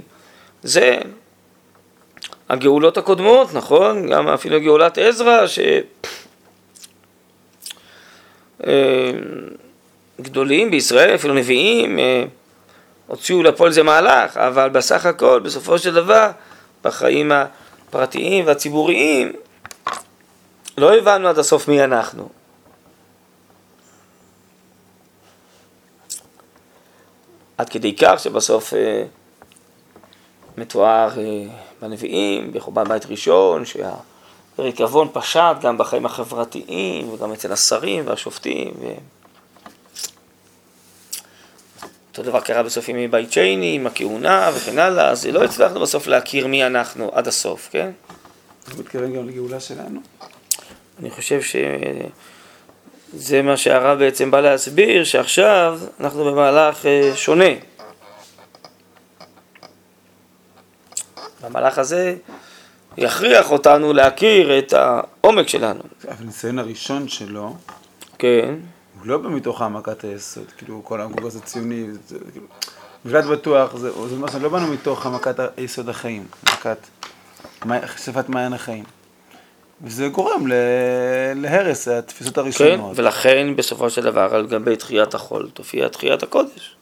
[0.63, 0.98] זה
[2.50, 4.10] הגאולות הקודמות, נכון?
[4.10, 5.60] גם אפילו גאולת עזרא, ש...
[8.68, 9.12] אה,
[10.72, 12.24] בישראל, אפילו נביאים, אה,
[13.08, 16.32] הוציאו לפועל זה מהלך, אבל בסך הכל, בסופו של דבר,
[16.84, 19.32] בחיים הפרטיים והציבוריים,
[20.78, 22.30] לא הבנו עד הסוף מי אנחנו.
[27.58, 29.04] עד כדי כך שבסוף אה,
[30.58, 31.46] מתואר אה,
[31.82, 33.63] בנביאים, בחורבן בית ראשון,
[34.56, 38.74] שהריקבון פשט גם בחיים החברתיים וגם אצל השרים והשופטים.
[38.82, 38.94] ו...
[42.17, 46.08] אותו דבר קרה בסוף ימי בית שני, עם הכהונה וכן הלאה, אז לא הצלחנו בסוף
[46.08, 47.91] להכיר מי אנחנו עד הסוף, כן?
[48.63, 50.02] אתה מתכוון גם לגאולה שלנו?
[50.99, 51.39] אני חושב
[53.13, 57.49] זה מה שהרב בעצם בא להסביר, שעכשיו אנחנו במהלך אה, שונה.
[61.43, 62.15] המהלך הזה
[62.97, 65.84] יכריח אותנו להכיר את העומק שלנו.
[66.08, 67.56] אבל הניסיון הראשון שלו,
[68.19, 68.56] כן,
[69.06, 72.46] לא מתוך העמקת היסוד, כאילו כל הגוג הזה ציוני, זה כאילו,
[73.06, 76.78] מבלת בטוח, זה, זה מה שלא באנו מתוך העמקת היסוד החיים, העמקת,
[77.86, 78.84] חשיפת מעיין החיים.
[79.82, 80.48] וזה גורם
[81.36, 82.92] להרס התפיסות כן, הראשונות.
[83.00, 86.76] ולכן בסופו של דבר על גבי תחיית החול תופיע תחיית הקודש.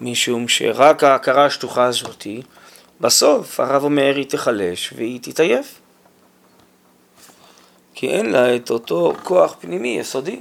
[0.00, 2.42] משום שרק ההכרה השטוחה הזאתי,
[3.00, 5.80] בסוף הרב אומר היא תיחלש והיא תתעייף.
[7.96, 10.40] כי אין לה את אותו כוח פנימי יסודי.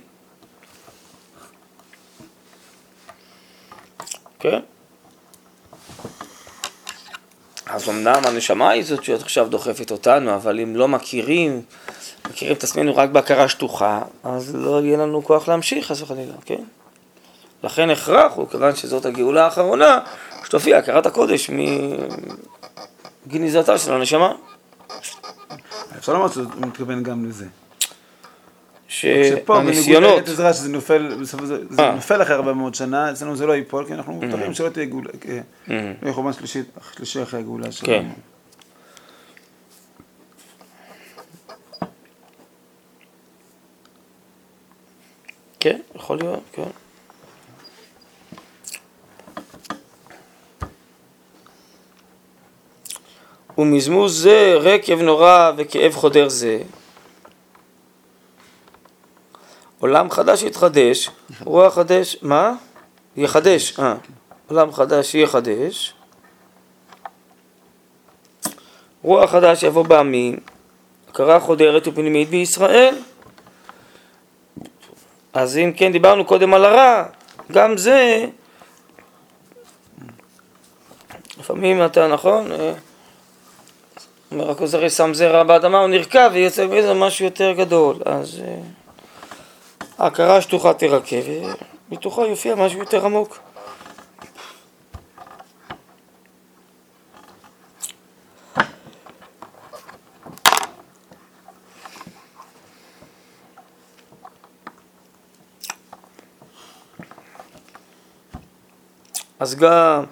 [4.39, 4.59] כן?
[7.65, 11.61] אז אמנם הנשמה היא זאת שעוד עכשיו דוחפת אותנו, אבל אם לא מכירים,
[12.29, 16.63] מכירים את עצמנו רק בהכרה שטוחה, אז לא יהיה לנו כוח להמשיך, חס וחלילה, כן?
[17.63, 19.99] לכן הכרח הוא, כיוון שזאת הגאולה האחרונה,
[20.45, 21.49] שתופיע הכרת הקודש
[23.27, 24.33] מגניזתה של הנשמה.
[25.97, 27.45] אפשר לומר שהוא מתכוון גם לזה.
[28.87, 31.95] שפה בניגוד שהניסיונות, עזרא שזה נופל, בסופו של זה אה.
[31.95, 34.25] נופל אחרי הרבה מאוד שנה, אצלנו זה לא ייפול, כי אנחנו Mm-hmm.
[34.25, 35.27] מקווים שלא תהיה גאולה, כי
[35.67, 37.71] לא יהיה חורבן שלישי אחרי הגאולה כן.
[37.71, 38.13] שלנו.
[45.59, 46.84] כן, יכול להיות, כן.
[53.57, 56.59] ומזמוז זה רקב נורא וכאב חודר זה.
[59.79, 61.09] עולם חדש יתחדש,
[61.43, 62.53] רוח חדש, מה?
[63.17, 63.95] יחדש, אה,
[64.47, 65.93] עולם חדש יחדש.
[69.01, 70.37] רוח חדש יבוא בעמים,
[71.09, 72.95] הכרה חודרת ופנימית בישראל.
[75.33, 77.03] אז אם כן, דיברנו קודם על הרע,
[77.51, 78.25] גם זה,
[81.39, 82.51] לפעמים אתה, נכון?
[84.35, 87.95] אומר הכוזרי שם זרע באדמה, הוא נרקב ויוצא מזה משהו יותר גדול.
[88.05, 88.55] אז אה,
[89.97, 91.21] ההכרה השטוחה תרקב,
[91.89, 93.39] ומתוכה יופיע משהו יותר עמוק.
[109.39, 110.03] אז גם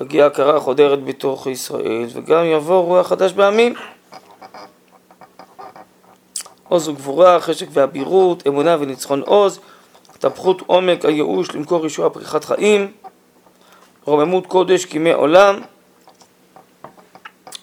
[0.00, 3.74] תגיע הכרה חודרת בתוך ישראל, וגם יבוא רוח חדש בעמים.
[6.68, 9.60] עוז וגבורה, חשק ואבירות, אמונה וניצחון עוז,
[10.14, 12.92] התהפכות עומק הייאוש למכור ישועה פריחת חיים,
[14.04, 15.60] רוממות קודש כימי עולם,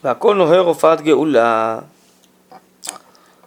[0.04, 1.80] והכל נוהר הופעת גאולה.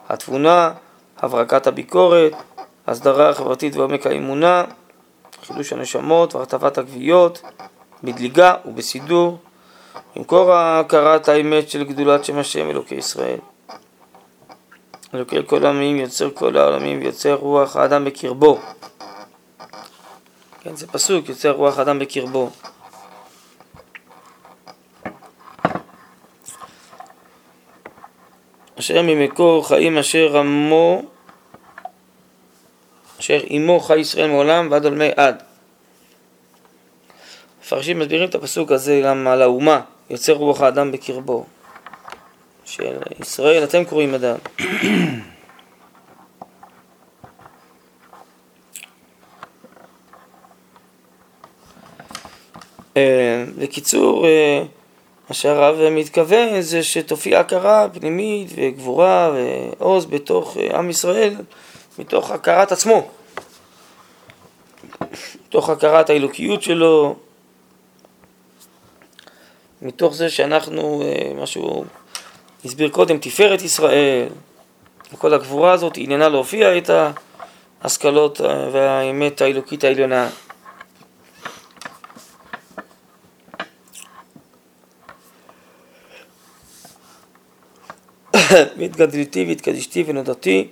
[0.09, 0.72] התבונה,
[1.18, 2.33] הברקת הביקורת,
[2.87, 4.64] הסדרה החברתית ועומק האמונה,
[5.42, 7.42] חידוש הנשמות והרטבת הגוויות,
[8.04, 9.38] בדליגה ובסידור,
[10.16, 13.38] במקור הכרת האמת של גדולת שם השם אלוקי ישראל.
[15.14, 18.58] אלוקי כל העמים, יוצר כל העולמים ויוצר רוח האדם בקרבו.
[20.60, 22.50] כן, זה פסוק, יוצר רוח האדם בקרבו.
[28.78, 31.02] אשר ממקור חיים אשר עמו,
[33.20, 35.49] אשר עמו חי ישראל מעולם ועד עולמי עד.
[37.72, 39.80] מפרשים מסבירים את הפסוק הזה גם על האומה,
[40.11, 41.44] יוצר רוח האדם בקרבו.
[42.64, 44.37] של ישראל, אתם קוראים אדם.
[52.96, 54.62] אה, בקיצור, אה,
[55.28, 61.35] מה שהרב מתכוון זה שתופיע הכרה פנימית וגבורה ועוז בתוך אה, עם ישראל,
[61.98, 63.09] מתוך הכרת עצמו,
[65.46, 67.16] מתוך הכרת האלוקיות שלו,
[69.83, 71.85] מתוך זה שאנחנו, אה, מה שהוא
[72.64, 74.29] הסביר קודם, תפארת ישראל,
[75.12, 76.91] וכל הגבורה הזאת עניינה להופיע את
[77.83, 80.28] ההשכלות אה, והאמת האלוקית העליונה.
[88.78, 90.68] והתגדלתי והתקדשתי ונודעתי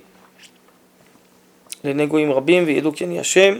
[1.83, 3.59] לעיני גויים רבים וידעו כי אני השם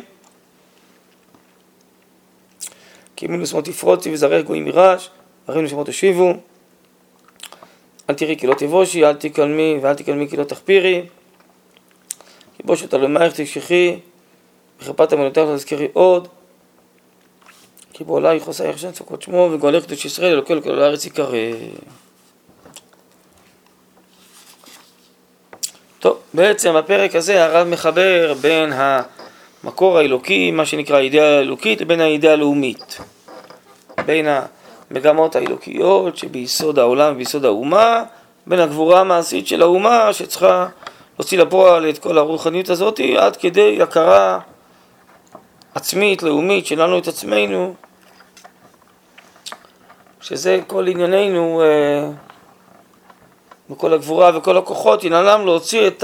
[3.16, 5.10] כי מינוס מות תפרוצי וזרח גויים מרעש
[5.50, 6.34] הרי נשמות השיבו.
[8.10, 11.06] אל תראי כי לא תבושי, אל תקלמי ואל תקלמי כי לא תחפירי.
[12.58, 14.00] כי בושת אלומייך תקשחי
[14.82, 16.28] וחפת אמונותיך לא תזכרי עוד.
[17.94, 21.38] כי בעולייך עושייך שם צפקות שמו וגואלך קדוש ישראל אלוקי אלוקי הארץ יקרא.
[26.00, 32.34] טוב, בעצם בפרק הזה הרב מחבר בין המקור האלוקי, מה שנקרא האידאה האלוקית, לבין האידאה
[32.34, 32.98] הלאומית.
[34.06, 34.28] בין
[34.92, 38.04] המגמות האלוקיות שביסוד העולם וביסוד האומה,
[38.48, 40.68] בין הגבורה המעשית של האומה שצריכה
[41.20, 44.40] להוציא לפועל את כל הרוחניות הזאת עד כדי הכרה
[45.76, 47.74] עצמית, לאומית, שלנו את עצמנו,
[50.22, 52.10] שזה כל ענייננו אה,
[53.70, 56.04] וכל הגבורה וכל הכוחות, עניינם להוציא את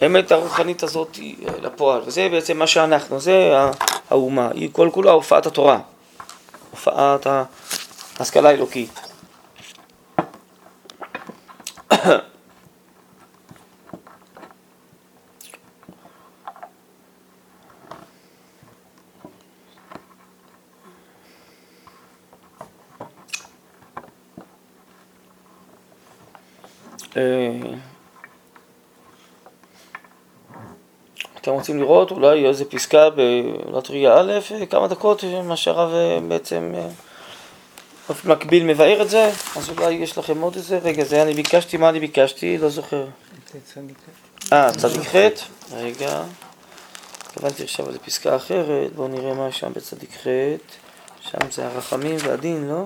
[0.00, 2.00] האמת הרוחנית הזאת אה, לפועל.
[2.06, 3.56] וזה בעצם מה שאנחנו, זה
[4.10, 5.78] האומה, היא כל כולה הופעת התורה,
[6.74, 7.26] הופעת
[8.18, 9.00] ההשכלה האלוקית.
[31.44, 35.90] אתם רוצים לראות אולי איזה פסקה בלטריה א', אה, כמה דקות, אה, מה שהרב
[36.28, 36.74] בעצם
[38.24, 41.88] מקביל מבאר את זה, אז אולי יש לכם עוד איזה רגע, זה אני ביקשתי, מה
[41.88, 42.58] אני ביקשתי?
[42.58, 43.06] לא זוכר.
[44.52, 45.16] אה, צדיק ח',
[45.72, 46.22] רגע,
[47.20, 50.26] התכוונתי עכשיו על פסקה אחרת, בואו נראה מה שם בצדיק ח',
[51.20, 52.84] שם זה הרחמים והדין, לא?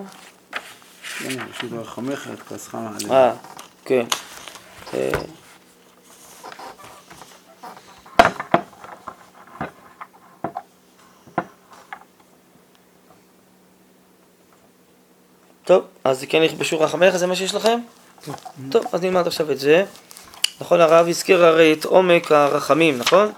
[1.18, 3.28] כן, פשוט רחמך את כעסך מעלה.
[3.28, 3.32] אה,
[3.84, 4.04] כן.
[15.68, 17.80] טוב, אז כן יכבשו רחמך, זה מה שיש לכם?
[18.70, 19.84] טוב, אז נלמד עכשיו את זה.
[20.60, 23.32] נכון, הרב הזכיר הרי את עומק הרחמים, נכון?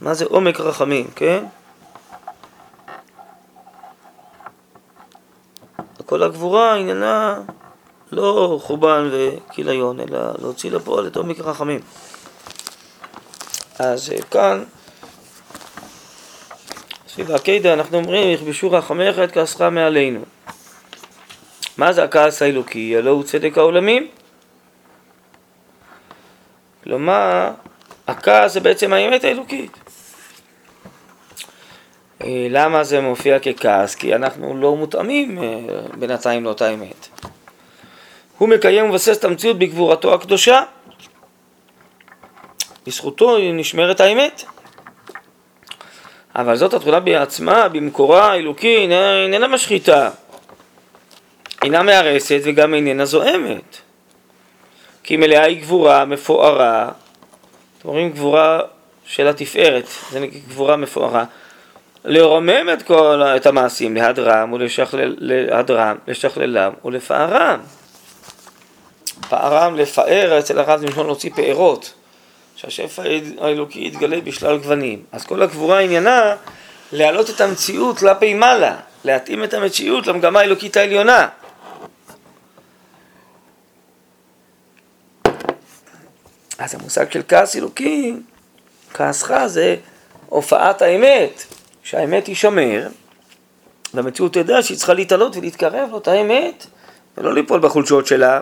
[0.00, 1.44] מה זה עומק רחמים, כן?
[6.06, 7.40] כל הגבורה עניינה
[8.12, 11.80] לא חורבן וכיליון, אלא להוציא לפועל את עומק הרחמים.
[13.78, 14.64] אז אה, כאן,
[17.14, 20.20] סביב העקידה אנחנו אומרים, יכבשו רחמך את כעסך מעלינו.
[21.76, 22.96] מה זה הכעס האלוקי?
[22.96, 24.08] הלא הוא צדק העולמים.
[26.84, 27.50] כלומר,
[28.06, 29.78] הכעס זה בעצם האמת האלוקית.
[32.22, 33.94] אה, למה זה מופיע ככעס?
[33.94, 35.58] כי אנחנו לא מותאמים אה,
[35.94, 37.08] בינתיים לאותה אמת.
[38.38, 40.62] הוא מקיים ומבסס את המציאות בגבורתו הקדושה.
[42.86, 44.44] בזכותו נשמרת האמת.
[46.36, 50.10] אבל זאת התכונה בעצמה, במקורה האלוקי, איננה משחיתה.
[51.62, 53.76] אינה מהרסת וגם איננה זועמת.
[55.02, 56.88] כי מלאה היא גבורה מפוארה,
[57.78, 58.60] אתם רואים גבורה
[59.06, 61.24] של התפארת, זה נקרא גבורה מפוארה.
[62.04, 67.60] לרומם את כל, את המעשים, להדרם ולהדרם, לשכללם ולפארם.
[69.28, 71.94] פערם, לפאר, אצל הרב זה משמעות להוציא פארות,
[72.56, 73.02] שהשפע
[73.40, 75.02] האלוקי יתגלה בשלל גוונים.
[75.12, 76.34] אז כל הגבורה עניינה
[76.92, 81.28] להעלות את המציאות כלפי מעלה, להתאים את המציאות למגמה האלוקית העליונה.
[86.58, 88.14] אז המושג של כעס אלוקי,
[88.94, 89.76] כעסך זה
[90.28, 91.44] הופעת האמת,
[91.82, 92.88] שהאמת תישמר,
[93.94, 96.66] והמציאות תדע שהיא צריכה להתעלות ולהתקרב לאותה אמת,
[97.18, 98.40] ולא ליפול בחולשות שלה.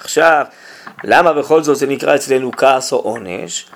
[0.00, 0.44] עכשיו,
[1.04, 3.66] למה בכל זאת זה נקרא אצלנו כעס או עונש?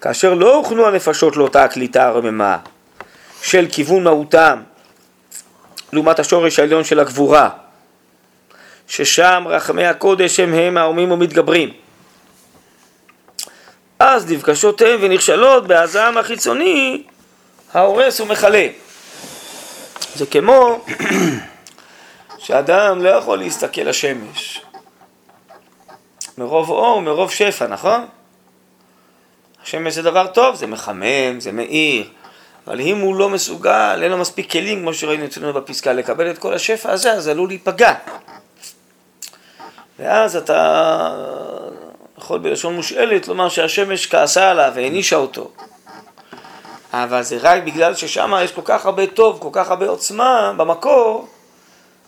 [0.00, 2.58] כאשר לא הוכנו הנפשות לאותה הקליטה הרממה
[3.42, 4.62] של כיוון מהותם
[5.92, 7.48] לעומת השורש העליון של הגבורה,
[8.88, 11.72] ששם רחמי הקודש הם הם העורמים ומתגברים.
[13.98, 17.02] אז נפגשות הן ונכשלות בהזעם החיצוני
[17.74, 18.66] ההורס ומכלה.
[20.14, 20.84] זה כמו
[22.44, 24.65] שאדם לא יכול להסתכל לשמש
[26.38, 28.06] מרוב אור, מרוב שפע, נכון?
[29.62, 32.08] השמש זה דבר טוב, זה מחמם, זה מאיר,
[32.66, 36.38] אבל אם הוא לא מסוגל, אין לו מספיק כלים, כמו שראינו אצלנו בפסקה, לקבל את
[36.38, 37.94] כל השפע הזה, אז עלול להיפגע.
[39.98, 41.14] ואז אתה
[42.18, 45.50] יכול בלשון מושאלת לומר שהשמש כעסה עליו והענישה אותו.
[46.92, 51.28] אבל זה רק בגלל ששם יש כל כך הרבה טוב, כל כך הרבה עוצמה במקור,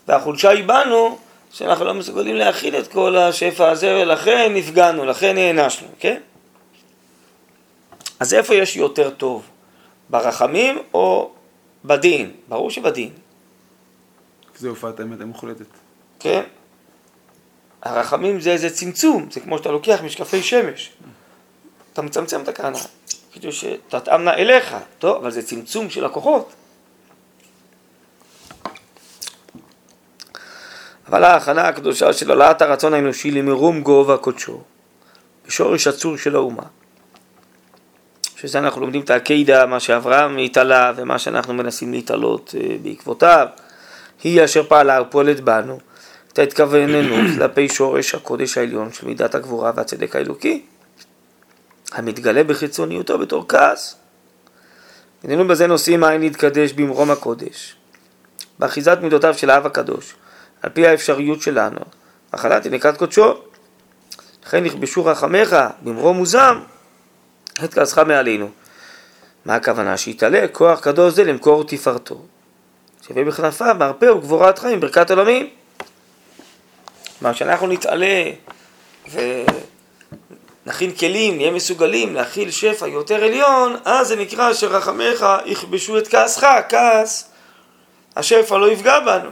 [0.09, 1.19] והחולשה היא בנו,
[1.53, 6.21] שאנחנו לא מסוגלים להכיל את כל השפע הזה, ולכן נפגענו, לכן נענשנו, כן?
[8.21, 9.43] אז איפה יש יותר טוב?
[10.11, 11.31] ברחמים או
[11.85, 12.33] בדין?
[12.49, 13.11] ברור שבדין.
[14.59, 15.67] זה הופעת האמת המוחלטת.
[16.21, 16.43] כן?
[17.83, 20.91] הרחמים זה איזה צמצום, זה כמו שאתה לוקח משקפי שמש.
[21.93, 22.79] אתה מצמצם את הקרנה,
[23.33, 26.53] כדי שתתאמנה אליך, טוב, אבל זה צמצום של הכוחות.
[31.09, 34.61] אבל ההכנה הקדושה של העלאת הרצון האנושי למרום גובה קודשו,
[35.47, 36.63] בשורש הצור של האומה.
[38.37, 43.47] שזה אנחנו לומדים את העקידה, מה שאברהם התעלה ומה שאנחנו מנסים להתעלות אה, בעקבותיו.
[44.23, 45.79] היא אשר פעלה ופועלת בנו,
[46.33, 50.63] את ההתכווננות כלפי שורש הקודש העליון של מידת הגבורה והצדק האלוקי,
[51.93, 53.97] המתגלה בחיצוניותו בתור כעס.
[55.25, 57.77] הננו בזה נושאים עין להתקדש במרום הקודש,
[58.59, 60.15] באחיזת מידותיו של האב הקדוש,
[60.63, 61.81] על פי האפשריות שלנו,
[62.33, 63.35] הכנת ינקת קודשו.
[64.47, 66.61] לכן נכבשו רחמך במרום וזעם
[67.65, 68.49] את כעסך מעלינו.
[69.45, 69.97] מה הכוונה?
[69.97, 72.23] שיתעלה כוח קדוש זה למכור תפארתו.
[73.07, 75.49] שווה בכנפיו מרפא וגבורת חיים, ברכת עולמים.
[77.19, 78.25] כלומר, שאנחנו נתעלה
[80.67, 86.47] ונכין כלים, נהיה מסוגלים להכיל שפע יותר עליון, אז זה נקרא שרחמך יכבשו את כעסך,
[86.69, 87.31] כעס,
[88.17, 89.31] השפע לא יפגע בנו.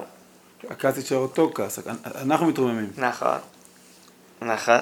[0.71, 1.79] הכעס יישאר אותו כעס,
[2.23, 2.91] אנחנו מתרוממים.
[2.97, 3.39] נכון,
[4.43, 4.81] נכון.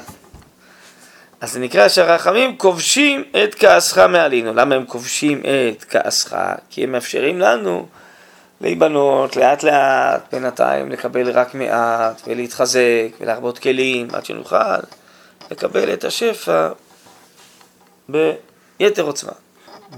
[1.41, 4.55] אז זה נקרא שהרחמים כובשים את כעסך מעלינו.
[4.55, 6.37] למה הם כובשים את כעסך?
[6.71, 7.87] כי הם מאפשרים לנו
[8.61, 14.77] להיבנות לאט לאט, בינתיים לקבל רק מעט ולהתחזק ולהרבות כלים עד שנוכל
[15.51, 16.69] לקבל את השפע
[18.09, 19.33] ביתר עוצמה.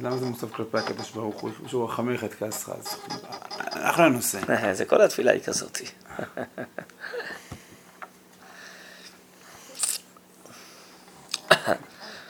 [0.00, 2.68] למה זה מוסף כלפי הקדוש ברוך הוא, שהוא רחמך את כעסך?
[2.68, 2.96] אז
[3.76, 4.38] אנחנו הנושא.
[4.78, 5.84] זה כל התפילה היא כזאתי.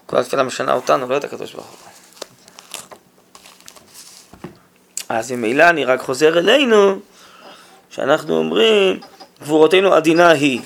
[0.07, 1.77] כל התפילה משנה אותנו, לא את הקדוש ברוך הוא.
[5.09, 6.99] אז ממילא אני רק חוזר אלינו,
[7.91, 9.01] שאנחנו אומרים,
[9.41, 10.61] גבורתנו עדינה היא.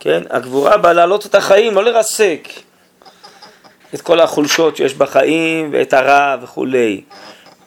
[0.00, 0.22] כן?
[0.30, 2.48] הגבורה באה להעלות את החיים, לא לרסק
[3.94, 7.00] את כל החולשות שיש בחיים ואת הרע וכולי,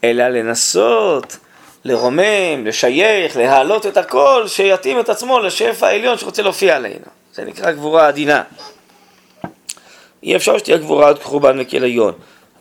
[0.04, 1.38] אלא לנסות
[1.84, 7.06] לרומם, לשייך, להעלות את הכל, שיתאים את עצמו לשפע העליון שרוצה להופיע עלינו.
[7.34, 8.44] זה נקרא גבורה עדינה.
[10.24, 12.14] אי אפשר שתהיה גבורה עד חורבן וכליון.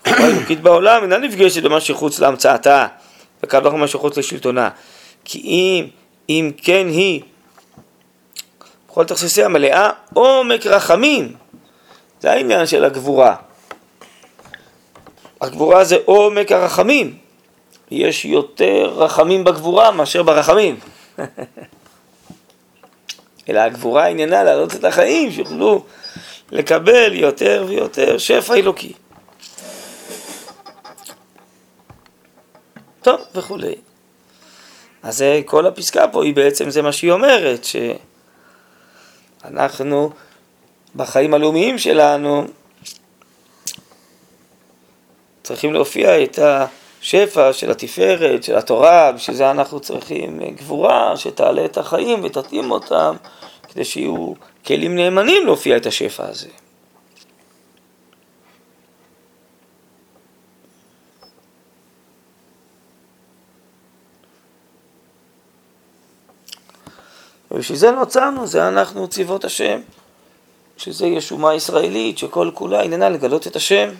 [0.04, 2.86] הגבורה האלוקית בעולם אינה נפגשת במה שחוץ להמצאתה,
[3.42, 4.68] וקל וחומר מה שחוץ לשלטונה.
[5.24, 5.86] כי אם,
[6.28, 7.20] אם כן היא,
[8.88, 11.34] בכל תכסיסיה מלאה עומק רחמים.
[12.20, 13.36] זה העניין של הגבורה.
[15.40, 17.18] הגבורה זה עומק הרחמים.
[17.90, 20.80] יש יותר רחמים בגבורה מאשר ברחמים.
[23.48, 25.84] אלא הגבורה עניינה להעלות את החיים, שיוכלו
[26.52, 28.92] לקבל יותר ויותר שפע אלוקי.
[33.02, 33.74] טוב, וכולי.
[35.02, 37.66] אז כל הפסקה פה היא בעצם, זה מה שהיא אומרת,
[39.44, 40.10] שאנחנו
[40.96, 42.46] בחיים הלאומיים שלנו
[45.42, 51.78] צריכים להופיע את השפע של התפארת, של התורה, בשביל זה אנחנו צריכים גבורה שתעלה את
[51.78, 53.16] החיים ותתאים אותם
[53.68, 54.32] כדי שיהיו
[54.66, 56.48] כלים נאמנים להופיע את השפע הזה.
[67.50, 69.80] ובשביל זה נוצרנו, זה אנחנו צבאות השם,
[70.76, 73.90] שזה ישומה ישראלית שכל כולה עניינה לגלות את השם.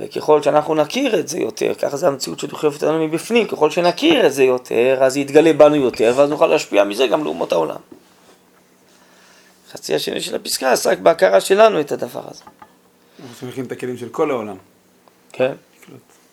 [0.00, 4.32] וככל שאנחנו נכיר את זה יותר, ככה זה המציאות שדוחפת אותנו מבפנים, ככל שנכיר את
[4.32, 7.80] זה יותר, אז יתגלה בנו יותר, ואז נוכל להשפיע מזה גם לאומות העולם.
[9.72, 12.42] חצי השני של הפסקה עסק בהכרה שלנו את הדבר הזה.
[13.22, 14.56] אנחנו צריכים את הכלים של כל העולם.
[15.32, 15.52] כן,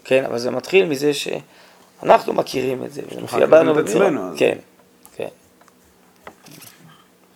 [0.04, 3.80] כן, אבל זה מתחיל מזה שאנחנו מכירים את זה, וזה מופיע בנו.
[3.80, 4.38] עצמנו, אז.
[4.38, 4.58] כן,
[5.16, 5.28] כן.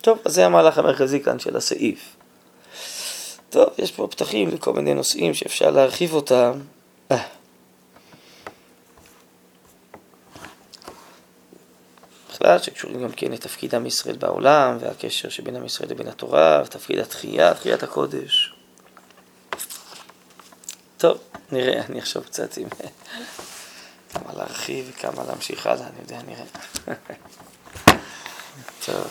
[0.00, 2.16] טוב, אז זה המהלך המרכזי כאן של הסעיף.
[3.50, 6.52] טוב, יש פה פתחים לכל מיני נושאים שאפשר להרחיב אותם.
[7.10, 7.22] אה.
[12.28, 16.98] בכלל שקשורים גם כן לתפקיד עם ישראל בעולם, והקשר שבין עם ישראל לבין התורה, ותפקיד
[16.98, 18.54] התחייה, תחיית הקודש.
[20.98, 21.18] טוב,
[21.52, 22.68] נראה, אני אחשוב קצת אם...
[24.12, 26.44] כמה להרחיב וכמה להמשיך הלאה, אני יודע, נראה.
[28.86, 29.06] טוב.